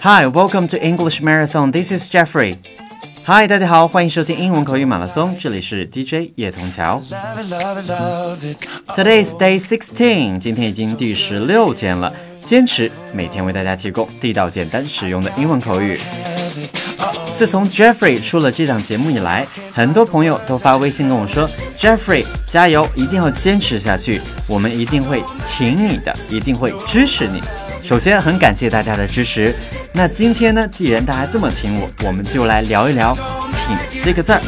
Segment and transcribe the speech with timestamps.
[0.00, 1.72] Hi, welcome to English Marathon.
[1.72, 2.56] This is Jeffrey.
[3.26, 7.02] Hi，大家好，欢迎收听英文口语马拉松，这里是 DJ 叶童桥。
[8.94, 12.12] Today is day sixteen，今天已经第十六天了。
[12.44, 15.98] 坚持每天为大家提供地道、简单、实用的英文口语。
[17.36, 27.42] 自从 Jeffrey 出了这档节目以来，很多朋友都发微信跟我说：“Jeffrey，加油，一定要坚持下去，我们一定会挺你的，一定会支持你。”
[27.88, 29.56] 首先，很感谢大家的支持。
[29.94, 33.16] 那今天呢，既然大家这么听我，我们就来聊一聊
[33.50, 33.74] “挺”
[34.04, 34.42] 这个字儿。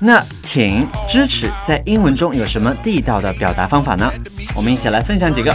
[0.00, 4.12] 那请支持在英文中有什么地道的表达方法呢？
[4.52, 5.54] 我们一起来分享几个。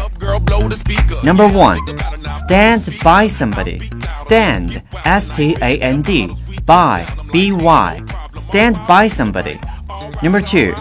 [1.21, 1.79] Number one,
[2.25, 3.81] stand by somebody.
[4.09, 6.29] Stand, S-T-A-N-D,
[6.65, 8.01] by, B-Y.
[8.35, 9.57] Stand by somebody.
[10.21, 10.73] Number two,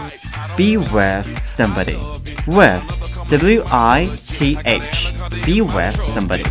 [0.55, 1.97] be with somebody.
[2.45, 2.79] With,
[3.27, 5.13] W-I-T-H.
[5.45, 6.43] Be with somebody.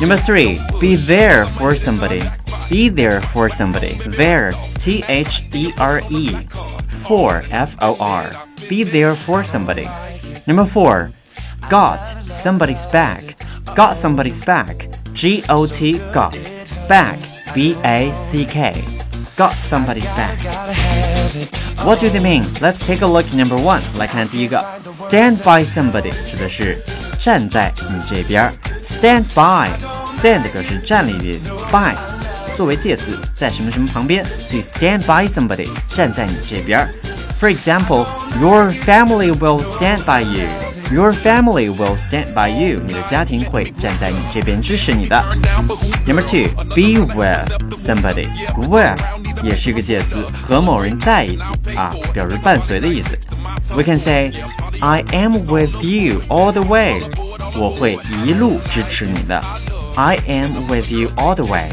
[0.00, 2.22] Number three, be there for somebody.
[2.70, 3.94] Be there for somebody.
[4.06, 6.36] There, T H E R E.
[7.04, 8.30] For, F O R.
[8.68, 9.88] Be there for somebody.
[10.46, 11.12] Number four,
[11.68, 13.40] got somebody's back.
[13.74, 14.88] Got somebody's back.
[15.12, 16.34] G O T, got.
[16.88, 17.18] Back,
[17.54, 18.97] B A C K
[19.37, 20.37] Got somebody's back.
[21.83, 22.45] What do they mean?
[22.61, 23.81] Let's take a look at number one.
[23.97, 26.77] 来看第一个，stand by somebody 指的是
[27.19, 28.53] 站在你这边。
[28.83, 31.95] Stand by，stand 表示站立的意思，by
[32.55, 36.87] 作为介词，在什么什么旁边，所以 stand by somebody 站在你这边。
[37.39, 38.05] For example,
[38.39, 40.47] your family will stand by you.
[40.91, 42.79] Your family will stand by you.
[42.85, 45.23] 你的家庭会站在你这边支持你的。
[46.05, 48.27] Number two, be with somebody.
[48.57, 48.99] With
[49.43, 53.17] 也是一个介词，和某人在一起啊，表示伴随的意思。
[53.75, 54.31] We can say,
[54.81, 57.01] I am with you all the way.
[57.55, 59.43] 我会一路支持你的。
[59.95, 61.69] I am with you all the way.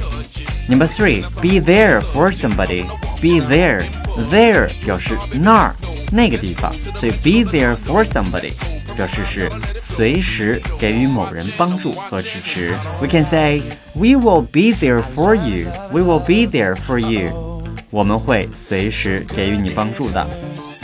[0.69, 2.85] Number three, be there for somebody.
[3.21, 3.85] Be there,
[4.31, 5.75] there 表示那儿
[6.13, 8.53] 那个地方，所以 be there for somebody
[8.97, 12.75] 表示是随时给予某人帮助和支持。
[13.01, 13.63] We can say,
[13.95, 15.71] we will be there for you.
[15.91, 17.63] We will be there for you.
[17.91, 20.27] 我们会随时给予你帮助的。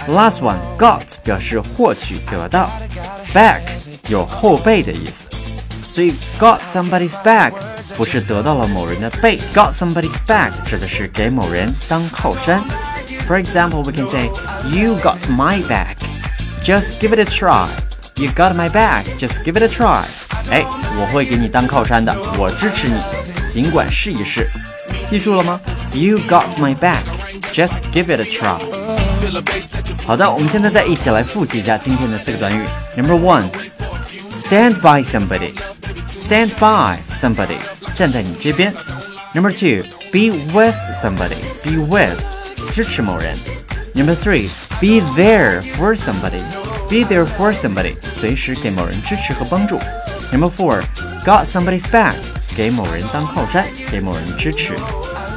[0.09, 2.71] Last one, got 表示获取得到，
[3.33, 3.61] back
[4.09, 5.27] 有后背的意思，
[5.87, 7.53] 所以 got somebody's back。
[7.97, 12.63] 不是得到了某人的背，got somebody's back 指的是给某人当靠山。
[13.27, 14.27] For example, we can say,
[14.71, 15.97] "You got my back.
[16.63, 17.71] Just give it a try."
[18.21, 19.05] You got my back.
[19.19, 20.05] Just give it a try.
[20.51, 20.65] 哎，
[20.99, 23.01] 我会给你当靠山的，我支持你，
[23.49, 24.49] 尽管试一试。
[25.09, 25.61] 记住了吗？
[25.93, 27.03] You got my back.
[27.53, 28.61] Just give it a try.
[30.07, 32.65] 好的，我们现在再一起来复习一下今天的四个短语。
[32.97, 33.51] Number one,
[34.31, 35.53] stand by somebody.
[36.09, 37.59] Stand by somebody.
[37.95, 38.73] 站在你这边。
[39.35, 41.37] Number two, be with somebody.
[41.63, 42.19] Be with
[42.73, 43.39] 支持某人。
[43.95, 44.49] Number three,
[44.81, 46.43] be there for somebody.
[46.91, 49.79] Be there for somebody 随时给某人支持和帮助。
[50.33, 50.83] Number four,
[51.25, 52.15] got somebody's back
[52.57, 54.75] 给某人当靠山，给某人支持。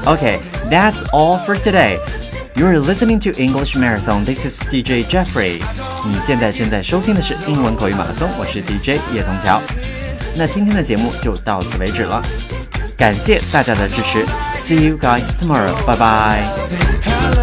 [0.05, 1.97] Okay, that's all for today.
[2.55, 4.25] You're listening to English Marathon.
[4.25, 5.61] This is DJ Jeffrey.
[6.05, 9.61] 你现在正在收听的是英文口语马拉松，我是 DJ 叶童桥。
[10.35, 12.21] 那今天的节目就到此为止了，
[12.97, 14.25] 感谢大家的支持。
[14.55, 15.73] See you guys tomorrow.
[15.85, 17.42] Bye bye.